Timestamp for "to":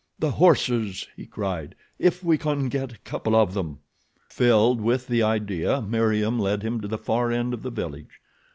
6.81-6.87